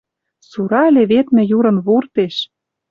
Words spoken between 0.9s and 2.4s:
леведмӹ юрын вуртеш